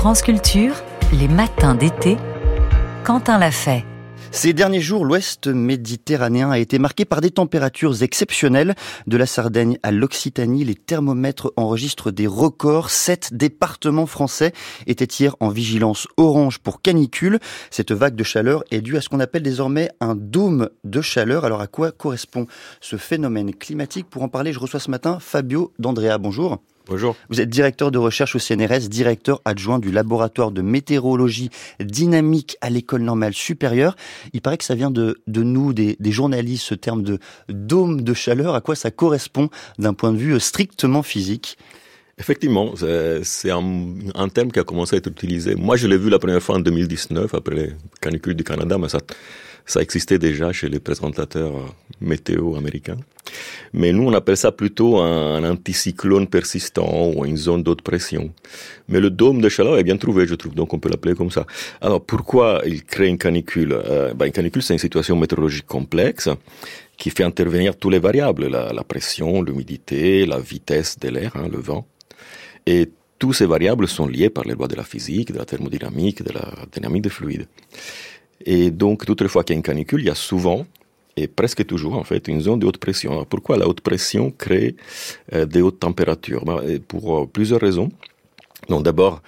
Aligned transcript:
France 0.00 0.22
Culture, 0.22 0.76
les 1.12 1.28
matins 1.28 1.74
d'été, 1.74 2.16
Quentin 3.04 3.38
l'a 3.38 3.50
fait. 3.50 3.84
Ces 4.30 4.54
derniers 4.54 4.80
jours, 4.80 5.04
l'ouest 5.04 5.46
méditerranéen 5.46 6.50
a 6.50 6.58
été 6.58 6.78
marqué 6.78 7.04
par 7.04 7.20
des 7.20 7.30
températures 7.30 8.02
exceptionnelles. 8.02 8.74
De 9.06 9.18
la 9.18 9.26
Sardaigne 9.26 9.76
à 9.82 9.90
l'Occitanie, 9.92 10.64
les 10.64 10.74
thermomètres 10.74 11.52
enregistrent 11.56 12.10
des 12.10 12.26
records. 12.26 12.88
Sept 12.88 13.34
départements 13.34 14.06
français 14.06 14.54
étaient 14.86 15.04
hier 15.04 15.36
en 15.38 15.50
vigilance 15.50 16.08
orange 16.16 16.60
pour 16.60 16.80
canicule. 16.80 17.38
Cette 17.70 17.92
vague 17.92 18.16
de 18.16 18.24
chaleur 18.24 18.64
est 18.70 18.80
due 18.80 18.96
à 18.96 19.02
ce 19.02 19.10
qu'on 19.10 19.20
appelle 19.20 19.42
désormais 19.42 19.90
un 20.00 20.14
dôme 20.14 20.70
de 20.82 21.02
chaleur. 21.02 21.44
Alors 21.44 21.60
à 21.60 21.66
quoi 21.66 21.92
correspond 21.92 22.46
ce 22.80 22.96
phénomène 22.96 23.54
climatique? 23.54 24.08
Pour 24.08 24.22
en 24.22 24.28
parler, 24.28 24.54
je 24.54 24.60
reçois 24.60 24.80
ce 24.80 24.90
matin 24.90 25.18
Fabio 25.20 25.74
D'Andrea. 25.78 26.16
Bonjour. 26.16 26.58
Bonjour. 26.90 27.14
Vous 27.28 27.40
êtes 27.40 27.48
directeur 27.48 27.92
de 27.92 27.98
recherche 27.98 28.34
au 28.34 28.40
CNRS, 28.40 28.88
directeur 28.88 29.40
adjoint 29.44 29.78
du 29.78 29.92
laboratoire 29.92 30.50
de 30.50 30.60
météorologie 30.60 31.48
dynamique 31.78 32.56
à 32.60 32.68
l'école 32.68 33.02
normale 33.02 33.32
supérieure. 33.32 33.94
Il 34.32 34.40
paraît 34.40 34.58
que 34.58 34.64
ça 34.64 34.74
vient 34.74 34.90
de, 34.90 35.22
de 35.28 35.44
nous, 35.44 35.72
des, 35.72 35.96
des 36.00 36.10
journalistes, 36.10 36.64
ce 36.64 36.74
terme 36.74 37.04
de 37.04 37.20
dôme 37.48 38.02
de 38.02 38.12
chaleur. 38.12 38.56
À 38.56 38.60
quoi 38.60 38.74
ça 38.74 38.90
correspond 38.90 39.50
d'un 39.78 39.94
point 39.94 40.10
de 40.12 40.18
vue 40.18 40.40
strictement 40.40 41.04
physique? 41.04 41.58
Effectivement, 42.18 42.74
c'est 43.22 43.52
un, 43.52 43.94
un, 44.16 44.28
terme 44.28 44.50
qui 44.50 44.58
a 44.58 44.64
commencé 44.64 44.96
à 44.96 44.98
être 44.98 45.06
utilisé. 45.06 45.54
Moi, 45.54 45.76
je 45.76 45.86
l'ai 45.86 45.96
vu 45.96 46.10
la 46.10 46.18
première 46.18 46.42
fois 46.42 46.56
en 46.56 46.60
2019, 46.60 47.32
après 47.32 47.54
les 47.54 47.72
canicules 48.00 48.34
du 48.34 48.42
Canada, 48.42 48.78
mais 48.78 48.88
ça, 48.88 48.98
ça 49.64 49.80
existait 49.80 50.18
déjà 50.18 50.52
chez 50.52 50.68
les 50.68 50.80
présentateurs 50.80 51.52
météo 52.00 52.56
américains. 52.56 52.96
Mais 53.72 53.92
nous, 53.92 54.04
on 54.04 54.12
appelle 54.12 54.36
ça 54.36 54.52
plutôt 54.52 54.98
un, 54.98 55.42
anticyclone 55.44 56.26
persistant 56.26 57.10
ou 57.14 57.24
une 57.24 57.36
zone 57.36 57.62
d'haute 57.62 57.82
pression. 57.82 58.32
Mais 58.88 59.00
le 59.00 59.10
dôme 59.10 59.40
de 59.40 59.48
chaleur 59.48 59.78
est 59.78 59.84
bien 59.84 59.96
trouvé, 59.96 60.26
je 60.26 60.34
trouve, 60.34 60.54
donc 60.54 60.72
on 60.72 60.78
peut 60.78 60.88
l'appeler 60.88 61.14
comme 61.14 61.30
ça. 61.30 61.46
Alors, 61.80 62.04
pourquoi 62.04 62.62
il 62.66 62.84
crée 62.84 63.08
une 63.08 63.18
canicule? 63.18 63.72
Euh, 63.72 64.12
ben, 64.14 64.26
Une 64.26 64.32
canicule, 64.32 64.62
c'est 64.62 64.74
une 64.74 64.80
situation 64.80 65.16
météorologique 65.16 65.66
complexe 65.66 66.28
qui 66.96 67.10
fait 67.10 67.24
intervenir 67.24 67.76
tous 67.76 67.90
les 67.90 67.98
variables, 67.98 68.48
la, 68.48 68.84
pression, 68.84 69.42
l'humidité, 69.42 70.26
la 70.26 70.38
vitesse 70.38 70.98
de 70.98 71.08
l'air, 71.08 71.32
hein, 71.34 71.48
le 71.50 71.58
vent. 71.58 71.86
Et 72.66 72.90
tous 73.18 73.32
ces 73.32 73.46
variables 73.46 73.88
sont 73.88 74.06
liées 74.06 74.30
par 74.30 74.44
les 74.44 74.54
lois 74.54 74.68
de 74.68 74.74
la 74.74 74.84
physique, 74.84 75.32
de 75.32 75.38
la 75.38 75.44
thermodynamique, 75.44 76.22
de 76.22 76.32
la 76.32 76.52
dynamique 76.70 77.02
des 77.02 77.10
fluides. 77.10 77.46
Et 78.44 78.70
donc, 78.70 79.06
toutes 79.06 79.20
les 79.20 79.28
fois 79.28 79.44
qu'il 79.44 79.54
y 79.54 79.56
a 79.56 79.58
une 79.58 79.62
canicule, 79.62 80.00
il 80.00 80.06
y 80.06 80.10
a 80.10 80.14
souvent 80.14 80.66
presque 81.26 81.64
toujours 81.66 81.94
en 81.96 82.04
fait 82.04 82.28
une 82.28 82.40
zone 82.40 82.58
de 82.60 82.66
haute 82.66 82.78
pression. 82.78 83.12
Alors, 83.12 83.26
pourquoi 83.26 83.56
la 83.56 83.66
haute 83.68 83.80
pression 83.80 84.30
crée 84.30 84.76
euh, 85.32 85.46
des 85.46 85.62
hautes 85.62 85.80
températures? 85.80 86.44
Ben, 86.44 86.78
Pour 86.80 87.04
euh, 87.18 87.26
plusieurs 87.26 87.60
raisons. 87.60 87.90
Donc 88.68 88.84
d'abord, 88.84 89.22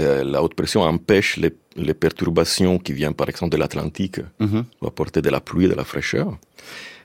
euh, 0.00 0.24
la 0.24 0.42
haute 0.42 0.54
pression 0.54 0.82
empêche 0.82 1.36
les, 1.36 1.52
les, 1.76 1.94
perturbations 1.94 2.78
qui 2.78 2.92
viennent 2.92 3.14
par 3.14 3.28
exemple 3.28 3.52
de 3.52 3.58
l'Atlantique, 3.58 4.20
mm 4.40 4.62
apporter 4.84 5.22
de 5.22 5.30
la 5.30 5.40
pluie, 5.40 5.68
de 5.68 5.74
la 5.74 5.84
fraîcheur. 5.84 6.36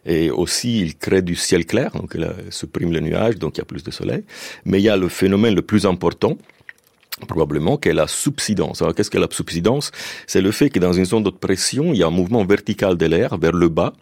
Et 0.06 0.31
aussi, 0.31 0.80
il 0.80 0.98
crée 0.98 1.22
du 1.22 1.36
ciel 1.36 1.66
clair, 1.66 1.92
donc 1.92 2.14
il 2.16 2.26
supprime 2.52 2.92
les 2.92 3.02
nuages, 3.02 3.38
donc 3.38 3.58
il 3.58 3.59
y 3.59 3.61
a 3.61 3.66
plus 3.66 3.83
de 3.83 3.92
soleil. 3.92 4.23
Mais 4.66 4.80
il 4.80 4.83
y 4.83 4.89
a 4.89 4.98
le 4.98 5.09
phénomène 5.09 5.54
le 5.56 5.61
plus 5.61 5.86
important, 5.86 6.38
probablement 7.28 7.78
qu'est 7.78 7.94
la 7.94 8.08
subsidence. 8.08 8.81
Alors 8.81 8.95
qu'est-ce 8.95 9.12
que 9.12 9.17
la 9.17 9.28
subsidence? 9.30 9.92
C'est 10.28 10.42
le 10.42 10.52
fait 10.52 10.70
que 10.70 10.80
dans 10.80 10.94
une 10.94 11.06
zone 11.06 11.23
de 11.23 11.30
pression, 11.30 11.94
il 11.94 11.98
y 11.98 12.03
a 12.03 12.08
un 12.08 12.11
mouvement 12.11 12.45
vertical 12.45 12.98
de 12.98 13.06
l'air 13.06 13.38
vers 13.38 13.53
le 13.53 13.70
bas, 13.70 13.94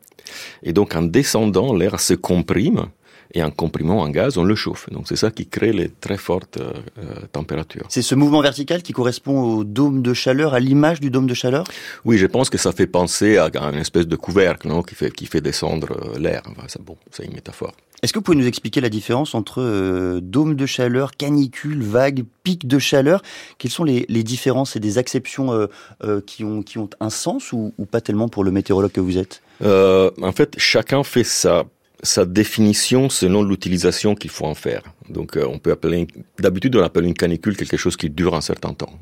et 0.63 0.73
donc 0.73 0.95
en 0.95 1.03
descendant, 1.03 1.73
l'air 1.73 1.99
se 1.99 2.13
comprime, 2.13 2.87
et 3.33 3.43
en 3.43 3.51
comprimant 3.51 4.03
un 4.03 4.09
gaz, 4.09 4.37
on 4.37 4.43
le 4.43 4.55
chauffe. 4.55 4.89
Donc 4.89 5.07
c'est 5.07 5.15
ça 5.15 5.31
qui 5.31 5.47
crée 5.47 5.73
les 5.73 5.89
très 5.89 6.17
fortes 6.17 6.57
euh, 6.57 6.73
euh, 6.99 7.13
températures. 7.31 7.85
C'est 7.89 8.01
ce 8.01 8.15
mouvement 8.15 8.41
vertical 8.41 8.81
qui 8.81 8.93
correspond 8.93 9.41
au 9.41 9.63
dôme 9.63 10.01
de 10.01 10.13
chaleur, 10.13 10.53
à 10.53 10.59
l'image 10.59 10.99
du 10.99 11.09
dôme 11.09 11.27
de 11.27 11.33
chaleur? 11.33 11.65
Oui, 12.05 12.17
je 12.17 12.25
pense 12.25 12.49
que 12.49 12.57
ça 12.57 12.71
fait 12.71 12.87
penser 12.87 13.37
à, 13.37 13.49
une 13.53 13.79
espèce 13.79 14.07
de 14.07 14.15
couvercle 14.15 14.67
non, 14.67 14.81
qui, 14.81 14.95
fait, 14.95 15.11
qui 15.11 15.25
fait 15.25 15.41
descendre 15.41 15.91
euh, 15.91 16.19
l'air. 16.19 16.41
Enfin, 16.47 16.63
c'est 16.67 16.81
bon, 16.81 16.97
c'est 17.11 17.25
une 17.25 17.33
métaphore. 17.33 17.73
Est-ce 18.03 18.13
que 18.13 18.19
vous 18.19 18.23
pouvez 18.23 18.37
nous 18.37 18.47
expliquer 18.47 18.79
la 18.79 18.89
différence 18.89 19.33
entre 19.33 19.59
euh, 19.59 20.19
dôme 20.21 20.55
de 20.55 20.67
chaleur, 20.67 21.13
canicule, 21.13 21.81
vague, 21.81 22.25
pic 22.43 22.67
de 22.67 22.77
chaleur? 22.77 23.23
Quelles 23.57 23.71
sont 23.71 23.83
les, 23.83 24.05
les 24.07 24.23
différences 24.23 24.75
et 24.75 24.79
des 24.79 24.99
exceptions 24.99 25.51
euh, 25.51 25.65
euh, 26.03 26.21
qui, 26.21 26.43
ont, 26.43 26.61
qui 26.61 26.77
ont 26.77 26.89
un 26.99 27.09
sens 27.09 27.51
ou, 27.53 27.73
ou, 27.79 27.85
pas 27.85 27.99
tellement 27.99 28.29
pour 28.29 28.43
le 28.43 28.51
météorologue 28.51 28.91
que 28.91 29.01
vous 29.01 29.17
êtes? 29.17 29.41
En 29.61 30.31
fait, 30.31 30.53
chacun 30.57 31.03
fait 31.03 31.23
sa, 31.23 31.65
sa 32.03 32.25
définition 32.25 33.09
selon 33.09 33.43
l'utilisation 33.43 34.15
qu'il 34.15 34.29
faut 34.29 34.45
en 34.45 34.55
faire. 34.55 34.83
Donc, 35.09 35.37
on 35.37 35.57
peut 35.57 35.71
appeler, 35.71 36.07
d'habitude, 36.39 36.75
on 36.75 36.83
appelle 36.83 37.05
une 37.05 37.13
canicule 37.13 37.57
quelque 37.57 37.77
chose 37.77 37.97
qui 37.97 38.09
dure 38.09 38.35
un 38.35 38.41
certain 38.41 38.73
temps. 38.73 38.93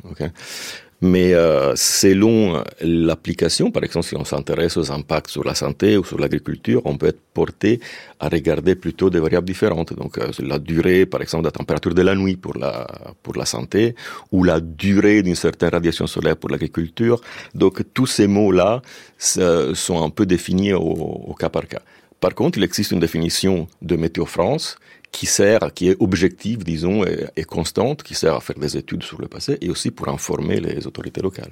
Mais 1.01 1.33
euh, 1.33 1.73
selon 1.75 2.63
l'application, 2.81 3.69
par 3.69 3.83
exemple, 3.83 4.05
si 4.05 4.15
on 4.15 4.23
s'intéresse 4.23 4.77
aux 4.77 4.91
impacts 4.91 5.29
sur 5.29 5.43
la 5.43 5.53
santé 5.53 5.97
ou 5.97 6.05
sur 6.05 6.17
l'agriculture, 6.17 6.81
on 6.85 6.97
peut 6.97 7.07
être 7.07 7.19
porté 7.33 7.81
à 8.19 8.29
regarder 8.29 8.75
plutôt 8.75 9.09
des 9.09 9.19
variables 9.19 9.45
différentes. 9.45 9.93
Donc 9.93 10.17
euh, 10.17 10.31
la 10.39 10.57
durée, 10.57 11.05
par 11.05 11.21
exemple, 11.21 11.43
de 11.43 11.47
la 11.47 11.51
température 11.51 11.93
de 11.93 12.01
la 12.01 12.15
nuit 12.15 12.37
pour 12.37 12.57
la, 12.57 12.87
pour 13.23 13.35
la 13.35 13.45
santé, 13.45 13.93
ou 14.31 14.45
la 14.45 14.61
durée 14.61 15.21
d'une 15.21 15.35
certaine 15.35 15.69
radiation 15.69 16.07
solaire 16.07 16.37
pour 16.37 16.49
l'agriculture. 16.49 17.19
Donc 17.53 17.81
tous 17.93 18.07
ces 18.07 18.27
mots-là 18.27 18.81
sont 19.17 20.01
un 20.01 20.09
peu 20.09 20.25
définis 20.25 20.73
au, 20.73 20.79
au 20.79 21.33
cas 21.33 21.49
par 21.49 21.67
cas. 21.67 21.81
Par 22.19 22.33
contre, 22.33 22.57
il 22.57 22.63
existe 22.63 22.91
une 22.91 22.99
définition 22.99 23.67
de 23.81 23.95
Météo 23.95 24.25
France 24.25 24.77
qui 25.11 25.25
sert, 25.25 25.73
qui 25.73 25.89
est 25.89 25.95
objective, 25.99 26.63
disons, 26.63 27.05
et, 27.05 27.43
constante, 27.43 28.03
qui 28.03 28.15
sert 28.15 28.35
à 28.35 28.41
faire 28.41 28.57
des 28.57 28.75
études 28.77 29.03
sur 29.03 29.21
le 29.21 29.27
passé 29.27 29.57
et 29.61 29.69
aussi 29.69 29.91
pour 29.91 30.09
informer 30.09 30.59
les 30.59 30.87
autorités 30.87 31.21
locales. 31.21 31.51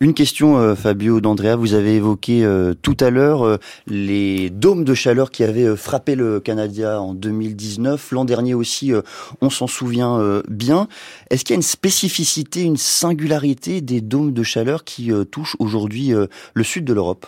Une 0.00 0.12
question, 0.12 0.58
euh, 0.58 0.74
Fabio 0.74 1.20
D'Andrea, 1.20 1.54
vous 1.54 1.74
avez 1.74 1.94
évoqué 1.94 2.44
euh, 2.44 2.74
tout 2.74 2.96
à 2.98 3.10
l'heure 3.10 3.46
euh, 3.46 3.58
les 3.86 4.50
dômes 4.50 4.84
de 4.84 4.92
chaleur 4.92 5.30
qui 5.30 5.44
avaient 5.44 5.76
frappé 5.76 6.16
le 6.16 6.40
Canada 6.40 7.00
en 7.00 7.14
2019. 7.14 8.10
L'an 8.10 8.24
dernier 8.24 8.54
aussi, 8.54 8.92
on 9.40 9.50
s'en 9.50 9.66
souvient 9.66 10.42
bien. 10.48 10.88
Est-ce 11.30 11.44
qu'il 11.44 11.54
y 11.54 11.56
a 11.56 11.56
une 11.56 11.62
spécificité, 11.62 12.62
une 12.62 12.76
singularité 12.76 13.80
des 13.80 14.00
dômes 14.00 14.32
de 14.32 14.42
chaleur 14.42 14.84
qui 14.84 15.12
touchent 15.30 15.56
aujourd'hui 15.58 16.12
le 16.54 16.64
sud 16.64 16.84
de 16.84 16.92
l'Europe? 16.92 17.26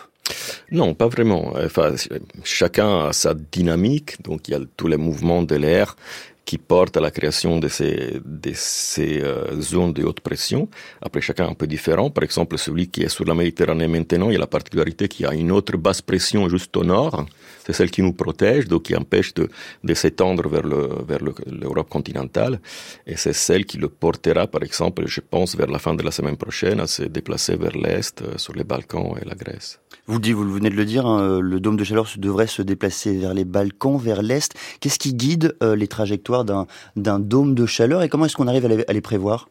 Non, 0.71 0.93
pas 0.93 1.07
vraiment. 1.07 1.53
Chacun 2.43 3.07
a 3.07 3.13
sa 3.13 3.33
dynamique, 3.33 4.21
donc 4.23 4.47
il 4.47 4.51
y 4.51 4.55
a 4.55 4.59
tous 4.75 4.87
les 4.87 4.97
mouvements 4.97 5.43
de 5.43 5.55
l'air 5.55 5.95
qui 6.47 6.57
portent 6.57 6.95
à 6.95 7.01
la 7.01 7.11
création 7.11 7.59
de 7.59 7.67
ces, 7.67 8.21
de 8.23 8.51
ces 8.55 9.21
euh, 9.21 9.59
zones 9.59 9.91
de 9.91 10.03
haute 10.07 10.21
pression. 10.21 10.69
Après, 11.01 11.19
chacun 11.19 11.45
un 11.49 11.53
peu 11.53 11.67
différent. 11.67 12.09
Par 12.09 12.23
exemple, 12.23 12.57
celui 12.57 12.87
qui 12.87 13.03
est 13.03 13.09
sur 13.09 13.25
la 13.25 13.35
Méditerranée 13.35 13.89
maintenant, 13.89 14.29
il 14.29 14.33
y 14.33 14.37
a 14.37 14.39
la 14.39 14.47
particularité 14.47 15.09
qu'il 15.09 15.25
y 15.25 15.29
a 15.29 15.33
une 15.33 15.51
autre 15.51 15.75
basse 15.77 16.01
pression 16.01 16.47
juste 16.47 16.75
au 16.77 16.85
nord. 16.85 17.25
C'est 17.65 17.73
celle 17.73 17.91
qui 17.91 18.01
nous 18.01 18.13
protège, 18.13 18.65
donc 18.69 18.83
qui 18.83 18.95
empêche 18.95 19.33
de, 19.33 19.49
de 19.83 19.93
s'étendre 19.93 20.47
vers 20.47 20.65
le, 20.73 20.87
vers 21.05 21.19
l'Europe 21.61 21.89
continentale. 21.89 22.61
Et 23.05 23.17
c'est 23.17 23.33
celle 23.33 23.65
qui 23.65 23.77
le 23.77 23.89
portera, 23.89 24.47
par 24.47 24.63
exemple, 24.63 25.03
je 25.05 25.19
pense, 25.19 25.53
vers 25.57 25.67
la 25.67 25.79
fin 25.79 25.93
de 25.95 26.01
la 26.01 26.11
semaine 26.11 26.37
prochaine, 26.37 26.79
à 26.79 26.87
se 26.87 27.03
déplacer 27.03 27.57
vers 27.57 27.75
l'Est, 27.75 28.21
euh, 28.21 28.37
sur 28.37 28.53
les 28.53 28.63
Balkans 28.63 29.15
et 29.21 29.25
la 29.25 29.35
Grèce. 29.35 29.81
Vous, 30.05 30.19
dit, 30.19 30.31
vous 30.31 30.49
venez 30.49 30.69
de 30.69 30.75
le 30.75 30.85
dire, 30.85 31.05
hein, 31.05 31.41
le 31.41 31.59
dôme 31.59 31.75
de 31.75 31.83
chaleur 31.83 32.07
devrait 32.17 32.47
se 32.47 32.61
déplacer 32.61 33.17
vers 33.17 33.33
les 33.33 33.43
Balkans, 33.43 33.97
vers 33.97 34.21
l'Est. 34.21 34.53
Qu'est-ce 34.79 34.99
qui 34.99 35.13
guide 35.13 35.57
euh, 35.61 35.75
les 35.75 35.89
trajectoires 35.89 36.36
d'un 36.45 37.19
dôme 37.19 37.55
de 37.55 37.65
chaleur 37.65 38.03
et 38.03 38.09
comment 38.09 38.25
est-ce 38.25 38.35
qu'on 38.35 38.47
arrive 38.47 38.65
à 38.65 38.93
les, 38.93 39.01
prévoir? 39.01 39.49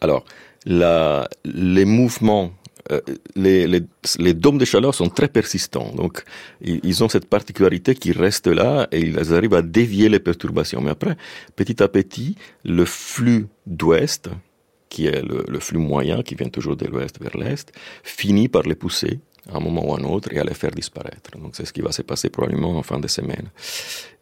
Alors, 0.00 0.24
les 0.64 1.84
mouvements 1.84 2.52
euh, 2.90 3.00
les, 3.36 3.68
les, 3.68 3.82
les, 4.18 4.34
dômes 4.34 4.58
de 4.58 4.64
chaleur 4.64 4.92
sont 4.94 5.08
très 5.08 5.28
persistants. 5.28 5.92
Donc, 5.94 6.24
ils, 6.60 7.04
ont 7.04 7.08
cette 7.08 7.26
particularité 7.26 7.94
qui 7.94 8.10
reste 8.10 8.48
là 8.48 8.88
et 8.90 9.00
ils 9.00 9.34
arrivent 9.34 9.54
à 9.54 9.62
dévier 9.62 10.08
les 10.08 10.18
perturbations. 10.18 10.80
Mais 10.80 10.90
après, 10.90 11.16
petit 11.54 11.80
à 11.80 11.86
petit, 11.86 12.34
le 12.64 12.84
flux 12.84 13.46
d'ouest, 13.66 14.30
qui 14.88 15.06
est 15.06 15.22
le, 15.22 15.44
le, 15.46 15.60
flux 15.60 15.78
moyen, 15.78 16.22
qui 16.22 16.34
vient 16.34 16.48
toujours 16.48 16.76
de 16.76 16.86
l'ouest 16.86 17.20
vers 17.20 17.36
l'est, 17.36 17.72
finit 18.02 18.48
par 18.48 18.62
les 18.64 18.74
pousser 18.74 19.20
à 19.50 19.56
un 19.56 19.60
moment 19.60 19.88
ou 19.88 19.94
à 19.94 19.98
un 19.98 20.04
autre 20.04 20.32
et 20.32 20.38
à 20.38 20.44
les 20.44 20.54
faire 20.54 20.70
disparaître. 20.70 21.30
Donc 21.38 21.56
c'est 21.56 21.64
ce 21.64 21.72
qui 21.72 21.80
va 21.80 21.92
se 21.92 22.02
passer 22.02 22.30
probablement 22.30 22.76
en 22.76 22.82
fin 22.82 22.98
de 22.98 23.08
semaine. 23.08 23.50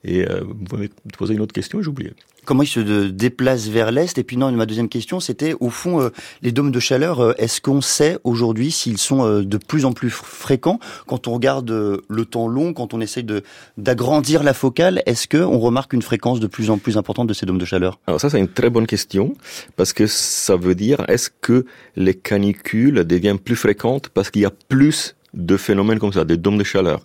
Et 0.05 0.27
euh, 0.29 0.41
vous 0.43 0.77
m'avez 0.77 0.91
posé 1.17 1.35
une 1.35 1.41
autre 1.41 1.53
question, 1.53 1.83
j'ai 1.83 1.89
oublié. 1.89 2.13
Comment 2.45 2.63
ils 2.63 2.69
se 2.69 3.09
déplacent 3.09 3.69
vers 3.69 3.93
l'est? 3.93 4.17
Et 4.17 4.25
puis 4.25 4.37
non, 4.37 4.51
ma 4.53 4.67
deuxième 4.67 4.89
question, 4.89 5.21
c'était 5.21 5.55
au 5.61 5.69
fond 5.69 6.01
euh, 6.01 6.09
les 6.43 6.53
dômes 6.53 6.71
de 6.71 6.81
chaleur. 6.81 7.21
Euh, 7.21 7.33
est-ce 7.39 7.61
qu'on 7.61 7.81
sait 7.81 8.19
aujourd'hui 8.25 8.71
s'ils 8.71 8.99
sont 8.99 9.27
euh, 9.27 9.45
de 9.45 9.59
plus 9.59 9.85
en 9.85 9.93
plus 9.93 10.11
fréquents? 10.11 10.81
Quand 11.07 11.29
on 11.29 11.35
regarde 11.35 11.71
le 11.71 12.25
temps 12.25 12.49
long, 12.49 12.73
quand 12.73 12.95
on 12.95 13.01
essaye 13.01 13.25
de 13.25 13.43
d'agrandir 13.77 14.43
la 14.43 14.55
focale 14.55 15.03
Est-ce 15.07 15.29
que 15.29 15.37
on 15.37 15.59
remarque 15.59 15.93
une 15.93 16.03
fréquence 16.03 16.41
de 16.41 16.47
plus 16.47 16.71
en 16.71 16.79
plus 16.79 16.97
importante 16.97 17.27
de 17.27 17.35
ces 17.35 17.47
dômes 17.47 17.59
de 17.59 17.65
chaleur? 17.65 17.99
Alors 18.07 18.21
ça, 18.21 18.31
c'est 18.31 18.39
une 18.39 18.49
très 18.49 18.71
bonne 18.71 18.87
question 18.87 19.35
parce 19.77 19.93
que 19.93 20.07
ça 20.07 20.57
veut 20.57 20.75
dire 20.75 21.05
est-ce 21.09 21.31
que 21.41 21.67
les 21.97 22.15
canicules 22.15 23.05
deviennent 23.05 23.39
plus 23.39 23.57
fréquentes 23.57 24.09
parce 24.09 24.31
qu'il 24.31 24.43
y 24.43 24.47
a 24.47 24.53
plus 24.69 25.15
de 25.35 25.57
phénomènes 25.57 25.99
comme 25.99 26.13
ça, 26.13 26.25
des 26.25 26.37
dômes 26.37 26.59
de 26.59 26.65
chaleur? 26.65 27.01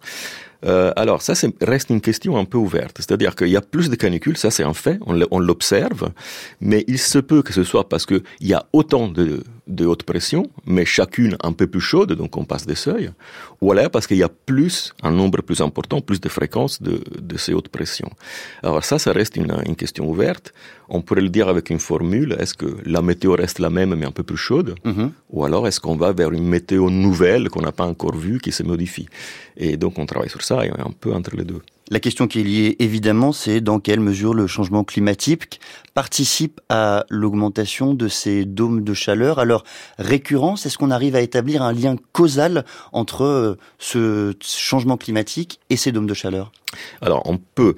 Euh, 0.65 0.91
alors 0.95 1.21
ça 1.21 1.33
reste 1.61 1.89
une 1.89 2.01
question 2.01 2.37
un 2.37 2.45
peu 2.45 2.57
ouverte, 2.57 2.97
c'est-à-dire 2.97 3.35
qu'il 3.35 3.49
y 3.49 3.57
a 3.57 3.61
plus 3.61 3.89
de 3.89 3.95
canicules, 3.95 4.37
ça 4.37 4.51
c'est 4.51 4.63
un 4.63 4.73
fait, 4.73 4.99
on 5.05 5.39
l'observe, 5.39 6.09
mais 6.61 6.83
il 6.87 6.99
se 6.99 7.19
peut 7.19 7.41
que 7.41 7.53
ce 7.53 7.63
soit 7.63 7.89
parce 7.89 8.05
qu'il 8.05 8.23
y 8.41 8.53
a 8.53 8.65
autant 8.73 9.07
de, 9.07 9.43
de 9.67 9.85
haute 9.85 10.03
pression, 10.03 10.49
mais 10.65 10.85
chacune 10.85 11.37
un 11.41 11.53
peu 11.53 11.67
plus 11.67 11.81
chaude, 11.81 12.13
donc 12.13 12.37
on 12.37 12.45
passe 12.45 12.65
des 12.65 12.75
seuils, 12.75 13.11
ou 13.61 13.71
alors 13.71 13.89
parce 13.89 14.07
qu'il 14.07 14.17
y 14.17 14.23
a 14.23 14.29
plus, 14.29 14.93
un 15.01 15.11
nombre 15.11 15.41
plus 15.41 15.61
important, 15.61 16.01
plus 16.01 16.21
de 16.21 16.29
fréquences 16.29 16.81
de, 16.81 17.01
de 17.19 17.37
ces 17.37 17.53
hautes 17.53 17.69
pressions. 17.69 18.11
Alors 18.63 18.83
ça, 18.83 18.99
ça 18.99 19.11
reste 19.11 19.35
une, 19.35 19.55
une 19.65 19.75
question 19.75 20.07
ouverte. 20.09 20.53
On 20.87 21.01
pourrait 21.01 21.21
le 21.21 21.29
dire 21.29 21.47
avec 21.47 21.69
une 21.71 21.79
formule, 21.79 22.35
est-ce 22.39 22.53
que 22.53 22.77
la 22.85 23.01
météo 23.01 23.33
reste 23.33 23.59
la 23.59 23.69
même 23.69 23.95
mais 23.95 24.05
un 24.05 24.11
peu 24.11 24.23
plus 24.23 24.37
chaude, 24.37 24.75
mm-hmm. 24.85 25.09
ou 25.31 25.45
alors 25.45 25.67
est-ce 25.67 25.79
qu'on 25.79 25.95
va 25.95 26.11
vers 26.11 26.31
une 26.31 26.47
météo 26.47 26.89
nouvelle 26.89 27.49
qu'on 27.49 27.61
n'a 27.61 27.71
pas 27.71 27.85
encore 27.85 28.15
vue 28.15 28.39
qui 28.39 28.51
se 28.51 28.63
modifie? 28.63 29.07
Et 29.57 29.77
donc 29.77 29.97
on 29.97 30.05
travaille 30.05 30.29
sur 30.29 30.43
ça, 30.43 30.65
et 30.65 30.69
un 30.69 30.91
peu 30.99 31.11
entre 31.13 31.35
les 31.35 31.43
deux. 31.43 31.61
La 31.91 31.99
question 31.99 32.27
qui 32.27 32.39
est 32.39 32.43
liée 32.43 32.75
évidemment, 32.79 33.31
c'est 33.31 33.61
dans 33.61 33.79
quelle 33.79 33.99
mesure 33.99 34.33
le 34.33 34.47
changement 34.47 34.83
climatique 34.83 35.59
participe 35.93 36.59
à 36.67 37.05
l'augmentation 37.09 37.93
de 37.93 38.07
ces 38.07 38.43
dômes 38.43 38.83
de 38.83 38.95
chaleur. 38.95 39.37
Alors, 39.37 39.63
récurrence, 39.99 40.65
est-ce 40.65 40.79
qu'on 40.79 40.89
arrive 40.89 41.15
à 41.15 41.21
établir 41.21 41.61
un 41.61 41.73
lien 41.73 41.95
causal 42.11 42.65
entre 42.91 43.23
euh, 43.23 43.57
ce 43.77 44.33
changement 44.43 44.97
climatique 44.97 45.59
et 45.69 45.77
ces 45.77 45.91
dômes 45.91 46.07
de 46.07 46.15
chaleur? 46.15 46.51
Alors, 47.01 47.21
on 47.25 47.37
peut 47.37 47.75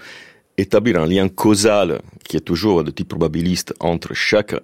établir 0.57 1.01
un 1.01 1.06
lien 1.06 1.27
causal 1.27 2.01
qui 2.24 2.38
est 2.38 2.42
toujours 2.42 2.86
de 2.86 2.92
type 2.92 3.09
probabiliste 3.09 3.74
entre 3.81 4.13
chaque 4.13 4.56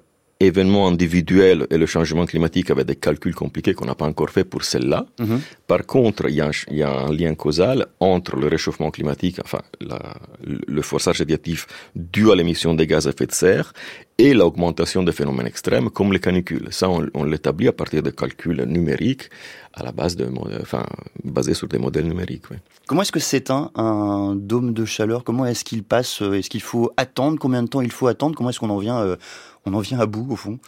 événement 0.46 0.88
individuel 0.88 1.68
et 1.70 1.78
le 1.78 1.86
changement 1.86 2.26
climatique 2.26 2.70
avec 2.72 2.86
des 2.86 2.96
calculs 2.96 3.36
compliqués 3.36 3.74
qu'on 3.74 3.86
n'a 3.86 3.96
pas 3.96 4.06
encore 4.06 4.30
fait 4.30 4.44
pour 4.44 4.64
celle-là. 4.64 5.06
Mhm. 5.20 5.40
Par 5.68 5.86
contre, 5.86 6.30
il 6.30 6.36
y, 6.36 6.42
a 6.42 6.48
un, 6.48 6.52
il 6.72 6.78
y, 6.78 6.84
a 6.84 6.92
un 6.92 7.12
lien 7.12 7.34
causal 7.36 7.88
entre 8.00 8.36
le 8.36 8.48
réchauffement 8.48 8.92
climatique, 8.92 9.38
enfin 9.44 9.62
la, 9.82 10.00
le 10.44 10.82
forçage 10.82 11.20
radiatif 11.20 11.68
dû 11.96 12.32
à 12.32 12.36
l'émission 12.36 12.74
des 12.74 12.88
gaz 12.88 13.08
à 13.08 13.12
effet 13.12 13.26
de 13.26 13.32
serre 13.32 13.74
et 14.18 14.34
l'augmentation 14.34 15.02
des 15.04 15.12
phénomènes 15.12 15.48
extrêmes 15.48 15.90
comme 15.90 16.14
les 16.14 16.20
canicules. 16.20 16.68
Ça, 16.72 16.90
on, 16.90 17.08
on 17.14 17.24
l'établit 17.24 17.68
à 17.68 17.74
partir 17.74 18.04
de 18.04 18.12
calculs 18.12 18.64
numériques 18.68 19.30
à 19.74 19.84
la 19.84 19.92
base 19.92 20.16
de, 20.16 20.30
enfin, 20.62 20.86
basés 21.24 21.56
sur 21.56 21.68
des 21.68 21.80
modèles 21.80 22.06
numériques. 22.06 22.44
Oui. 22.52 22.58
Comment 22.88 23.02
est-ce 23.02 23.12
que 23.12 23.20
s'éteint 23.20 23.72
un 23.76 24.36
dôme 24.36 24.74
de 24.74 24.86
chaleur? 24.86 25.24
Comment 25.24 25.46
est-ce 25.48 25.64
qu'il 25.64 25.84
passe? 25.84 26.22
Est-ce 26.22 26.50
qu'il 26.50 26.62
faut 26.62 26.92
attendre? 26.96 27.40
Combien 27.40 27.64
de 27.64 27.68
temps 27.68 27.82
il 27.82 27.92
faut 27.92 28.08
attendre? 28.08 28.36
Comment 28.36 28.52
est-ce 28.52 28.60
qu'on 28.60 28.70
en 28.70 28.78
vient 28.78 29.00
euh, 29.00 29.16
on 29.66 29.74
en 29.74 29.80
vient 29.80 30.00
à 30.00 30.06
bout 30.06 30.28
au 30.30 30.36
fond 30.36 30.60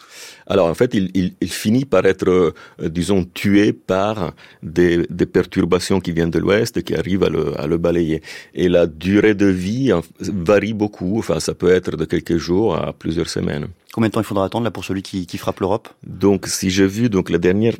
Alors 0.46 0.68
en 0.68 0.74
fait, 0.74 0.94
il, 0.94 1.10
il, 1.14 1.34
il 1.40 1.50
finit 1.50 1.84
par 1.84 2.06
être, 2.06 2.28
euh, 2.28 2.54
disons, 2.80 3.24
tué 3.24 3.72
par 3.72 4.32
des, 4.62 5.06
des, 5.10 5.26
perturbations 5.26 6.00
qui 6.00 6.12
viennent 6.12 6.30
de 6.30 6.38
l'Ouest 6.38 6.78
et 6.78 6.82
qui 6.82 6.94
arrivent 6.94 7.24
à 7.24 7.28
le, 7.28 7.60
à 7.60 7.66
le, 7.66 7.76
balayer. 7.76 8.22
Et 8.54 8.68
la 8.68 8.86
durée 8.86 9.34
de 9.34 9.46
vie 9.46 9.92
varie 10.20 10.72
beaucoup. 10.72 11.18
Enfin, 11.18 11.40
ça 11.40 11.54
peut 11.54 11.70
être 11.70 11.96
de 11.96 12.04
quelques 12.04 12.38
jours 12.38 12.76
à 12.76 12.92
plusieurs 12.92 13.28
semaines. 13.28 13.68
Combien 13.92 14.08
de 14.08 14.14
temps 14.14 14.20
il 14.20 14.26
faudra 14.26 14.44
attendre 14.46 14.64
là 14.64 14.70
pour 14.70 14.84
celui 14.84 15.02
qui, 15.02 15.26
qui 15.26 15.36
frappe 15.36 15.60
l'Europe? 15.60 15.88
Donc, 16.06 16.46
si 16.46 16.70
j'ai 16.70 16.86
vu 16.86 17.10
donc 17.10 17.28
la 17.28 17.38
dernière 17.38 17.74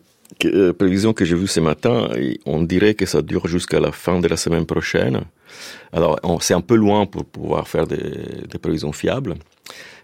euh, 0.44 0.72
prévision 0.74 1.14
que 1.14 1.24
j'ai 1.24 1.36
vue 1.36 1.46
ce 1.46 1.60
matin, 1.60 2.10
on 2.44 2.62
dirait 2.62 2.94
que 2.94 3.06
ça 3.06 3.22
dure 3.22 3.46
jusqu'à 3.46 3.80
la 3.80 3.92
fin 3.92 4.20
de 4.20 4.28
la 4.28 4.36
semaine 4.36 4.66
prochaine. 4.66 5.22
Alors, 5.92 6.18
c'est 6.42 6.54
un 6.54 6.60
peu 6.60 6.74
loin 6.74 7.06
pour 7.06 7.24
pouvoir 7.24 7.68
faire 7.68 7.86
des, 7.86 8.02
des 8.50 8.58
prévisions 8.58 8.92
fiables 8.92 9.36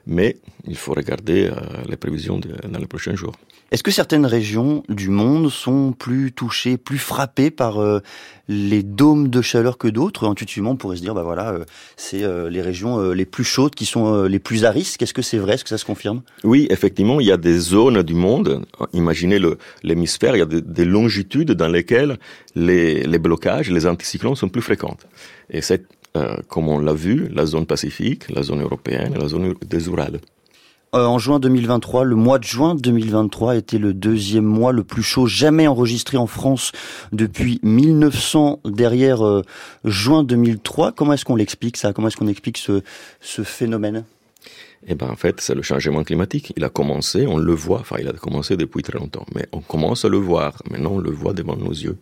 mais 0.06 0.36
il 0.66 0.76
faut 0.76 0.92
regarder 0.92 1.46
euh, 1.46 1.54
les 1.88 1.96
prévisions 1.96 2.38
de, 2.38 2.50
dans 2.68 2.78
les 2.78 2.86
prochains 2.86 3.14
jours. 3.14 3.34
Est-ce 3.70 3.82
que 3.82 3.90
certaines 3.90 4.26
régions 4.26 4.82
du 4.90 5.08
monde 5.08 5.50
sont 5.50 5.92
plus 5.92 6.30
touchées, 6.32 6.76
plus 6.76 6.98
frappées 6.98 7.50
par 7.50 7.80
euh, 7.80 8.00
les 8.46 8.82
dômes 8.82 9.28
de 9.28 9.40
chaleur 9.40 9.78
que 9.78 9.88
d'autres? 9.88 10.28
Intuitivement, 10.28 10.72
on 10.72 10.76
pourrait 10.76 10.98
se 10.98 11.00
dire, 11.00 11.14
bah 11.14 11.22
voilà, 11.22 11.52
euh, 11.52 11.64
c'est 11.96 12.22
les 12.50 12.60
régions 12.60 13.12
les 13.12 13.24
plus 13.24 13.44
chaudes 13.44 13.74
qui 13.74 13.86
sont 13.86 14.24
les 14.24 14.38
plus 14.38 14.66
à 14.66 14.70
risque. 14.70 15.00
Est-ce 15.00 15.14
que 15.14 15.22
c'est 15.22 15.38
vrai? 15.38 15.54
Est-ce 15.54 15.64
que 15.64 15.70
ça 15.70 15.78
se 15.78 15.86
confirme? 15.86 16.20
Oui, 16.44 16.66
effectivement, 16.68 17.18
il 17.18 17.26
y 17.26 17.32
a 17.32 17.38
des 17.38 17.58
zones 17.58 18.02
du 18.02 18.14
monde. 18.14 18.66
Imaginez 18.92 19.38
l'hémisphère, 19.82 20.36
il 20.36 20.40
y 20.40 20.42
a 20.42 20.46
des, 20.46 20.60
des, 20.60 20.84
longitudes 20.84 21.52
dans 21.52 21.68
lesquelles 21.68 22.18
les, 22.54 23.04
les 23.04 23.18
blocages, 23.18 23.70
les 23.70 23.86
anticyclones 23.86 24.36
sont 24.36 24.50
plus 24.50 24.62
fréquents. 24.62 24.98
Et 25.48 25.62
cette 25.62 25.86
euh, 26.16 26.36
comme 26.48 26.68
on 26.68 26.78
l'a 26.78 26.92
vu, 26.92 27.28
la 27.28 27.46
zone 27.46 27.66
pacifique, 27.66 28.30
la 28.30 28.42
zone 28.42 28.62
européenne 28.62 29.14
et 29.14 29.18
la 29.18 29.28
zone 29.28 29.54
des 29.66 29.86
Urals. 29.86 30.20
Euh, 30.94 31.06
en 31.06 31.18
juin 31.18 31.40
2023, 31.40 32.04
le 32.04 32.16
mois 32.16 32.38
de 32.38 32.44
juin 32.44 32.74
2023 32.74 33.56
était 33.56 33.78
le 33.78 33.94
deuxième 33.94 34.44
mois 34.44 34.72
le 34.72 34.84
plus 34.84 35.02
chaud 35.02 35.26
jamais 35.26 35.66
enregistré 35.66 36.18
en 36.18 36.26
France 36.26 36.72
depuis 37.12 37.60
1900 37.62 38.60
derrière 38.66 39.24
euh, 39.24 39.42
juin 39.84 40.22
2003. 40.22 40.92
Comment 40.92 41.14
est-ce 41.14 41.24
qu'on 41.24 41.36
l'explique 41.36 41.78
ça? 41.78 41.94
Comment 41.94 42.08
est-ce 42.08 42.18
qu'on 42.18 42.28
explique 42.28 42.58
ce, 42.58 42.82
ce 43.22 43.42
phénomène? 43.42 44.04
Eh 44.86 44.94
ben 44.94 45.08
en 45.08 45.16
fait, 45.16 45.40
c'est 45.40 45.54
le 45.54 45.62
changement 45.62 46.04
climatique. 46.04 46.52
Il 46.58 46.64
a 46.64 46.68
commencé, 46.68 47.26
on 47.26 47.38
le 47.38 47.54
voit, 47.54 47.78
enfin 47.80 47.96
il 47.98 48.08
a 48.08 48.12
commencé 48.12 48.58
depuis 48.58 48.82
très 48.82 48.98
longtemps, 48.98 49.24
mais 49.34 49.46
on 49.52 49.60
commence 49.60 50.04
à 50.04 50.10
le 50.10 50.18
voir. 50.18 50.60
Maintenant, 50.70 50.92
on 50.92 50.98
le 50.98 51.10
voit 51.10 51.32
devant 51.32 51.56
nos 51.56 51.70
yeux. 51.70 51.96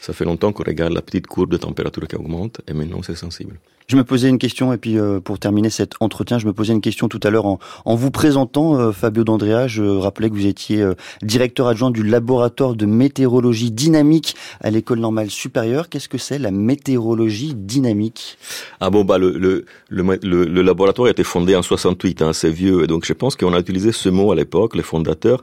Ça 0.00 0.14
fait 0.14 0.24
longtemps 0.24 0.52
qu'on 0.52 0.64
regarde 0.64 0.94
la 0.94 1.02
petite 1.02 1.26
courbe 1.26 1.52
de 1.52 1.58
température 1.58 2.08
qui 2.08 2.16
augmente 2.16 2.62
et 2.66 2.72
maintenant 2.72 3.02
c'est 3.02 3.14
sensible. 3.16 3.58
Je 3.90 3.96
me 3.96 4.04
posais 4.04 4.28
une 4.28 4.38
question 4.38 4.72
et 4.72 4.76
puis 4.76 4.96
euh, 4.96 5.18
pour 5.18 5.40
terminer 5.40 5.68
cet 5.68 5.94
entretien, 5.98 6.38
je 6.38 6.46
me 6.46 6.52
posais 6.52 6.72
une 6.72 6.80
question 6.80 7.08
tout 7.08 7.18
à 7.24 7.30
l'heure 7.30 7.46
en, 7.46 7.58
en, 7.84 7.96
vous 7.96 8.12
présentant 8.12 8.78
euh, 8.78 8.92
Fabio 8.92 9.24
D'Andrea. 9.24 9.66
Je 9.66 9.82
rappelais 9.82 10.30
que 10.30 10.34
vous 10.34 10.46
étiez 10.46 10.80
euh, 10.80 10.94
directeur 11.22 11.66
adjoint 11.66 11.90
du 11.90 12.04
laboratoire 12.04 12.76
de 12.76 12.86
météorologie 12.86 13.72
dynamique 13.72 14.36
à 14.60 14.70
l'école 14.70 15.00
normale 15.00 15.28
supérieure. 15.28 15.88
Qu'est-ce 15.88 16.08
que 16.08 16.18
c'est 16.18 16.38
la 16.38 16.52
météorologie 16.52 17.54
dynamique? 17.56 18.38
Ah 18.78 18.90
bon 18.90 19.02
bah 19.04 19.18
le 19.18 19.32
le, 19.32 19.64
le, 19.90 20.18
le, 20.22 20.62
laboratoire 20.62 21.08
a 21.08 21.10
été 21.10 21.24
fondé 21.24 21.56
en 21.56 21.62
68, 21.62 22.22
hein, 22.22 22.32
c'est 22.32 22.50
vieux 22.50 22.84
et 22.84 22.86
donc 22.86 23.04
je 23.04 23.12
pense 23.12 23.34
qu'on 23.34 23.52
a 23.52 23.58
utilisé 23.58 23.90
ce 23.90 24.08
mot 24.08 24.30
à 24.30 24.36
l'époque, 24.36 24.76
les 24.76 24.84
fondateurs 24.84 25.42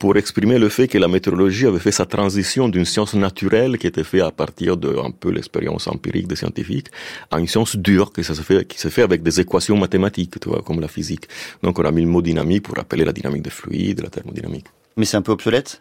pour 0.00 0.16
exprimer 0.16 0.58
le 0.58 0.70
fait 0.70 0.88
que 0.88 0.96
la 0.96 1.08
météorologie 1.08 1.66
avait 1.66 1.78
fait 1.78 1.92
sa 1.92 2.06
transition 2.06 2.70
d'une 2.70 2.86
science 2.86 3.12
naturelle 3.12 3.76
qui 3.76 3.86
était 3.86 4.02
faite 4.02 4.22
à 4.22 4.30
partir 4.30 4.78
de 4.78 4.96
un 4.96 5.10
peu 5.10 5.30
l'expérience 5.30 5.86
empirique 5.86 6.26
des 6.26 6.36
scientifiques 6.36 6.88
à 7.30 7.38
une 7.38 7.46
science 7.46 7.76
dure 7.76 8.10
qui 8.10 8.24
se 8.24 8.32
fait, 8.32 8.66
qui 8.66 8.80
se 8.80 8.88
fait 8.88 9.02
avec 9.02 9.22
des 9.22 9.40
équations 9.40 9.76
mathématiques, 9.76 10.40
tu 10.40 10.48
vois, 10.48 10.62
comme 10.62 10.80
la 10.80 10.88
physique. 10.88 11.28
Donc 11.62 11.78
on 11.78 11.84
a 11.84 11.92
mis 11.92 12.00
le 12.00 12.08
mot 12.08 12.22
dynamique 12.22 12.62
pour 12.62 12.76
rappeler 12.76 13.04
la 13.04 13.12
dynamique 13.12 13.42
des 13.42 13.50
fluides, 13.50 14.00
la 14.02 14.08
thermodynamique. 14.08 14.68
Mais 14.96 15.04
c'est 15.04 15.16
un 15.16 15.22
peu 15.22 15.32
obsolète? 15.32 15.80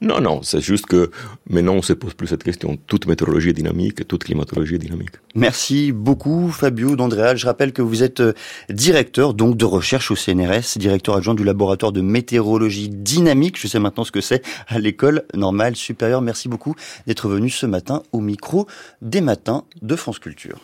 Non, 0.00 0.20
non, 0.20 0.42
c'est 0.42 0.60
juste 0.60 0.86
que 0.86 1.10
maintenant 1.48 1.74
on 1.74 1.82
se 1.82 1.92
pose 1.92 2.14
plus 2.14 2.28
cette 2.28 2.44
question. 2.44 2.78
Toute 2.86 3.06
météorologie 3.06 3.50
est 3.50 3.54
dynamique, 3.54 4.06
toute 4.06 4.24
climatologie 4.24 4.76
est 4.76 4.78
dynamique. 4.78 5.10
Merci 5.34 5.92
beaucoup 5.92 6.50
Fabio 6.50 6.96
D'Andréal. 6.96 7.36
Je 7.36 7.46
rappelle 7.46 7.72
que 7.72 7.82
vous 7.82 8.02
êtes 8.02 8.20
euh, 8.20 8.32
directeur 8.70 9.34
donc 9.34 9.56
de 9.56 9.64
recherche 9.64 10.10
au 10.10 10.16
CNRS, 10.16 10.76
directeur 10.76 11.16
adjoint 11.16 11.34
du 11.34 11.44
laboratoire 11.44 11.92
de 11.92 12.00
météorologie 12.00 12.88
dynamique. 12.88 13.58
Je 13.60 13.66
sais 13.66 13.78
maintenant 13.78 14.04
ce 14.04 14.12
que 14.12 14.20
c'est 14.20 14.42
à 14.68 14.78
l'école 14.78 15.24
normale 15.34 15.74
supérieure. 15.74 16.22
Merci 16.22 16.48
beaucoup 16.48 16.74
d'être 17.06 17.28
venu 17.28 17.50
ce 17.50 17.66
matin 17.66 18.02
au 18.12 18.20
micro 18.20 18.66
des 19.02 19.20
matins 19.20 19.64
de 19.82 19.96
France 19.96 20.18
Culture. 20.18 20.60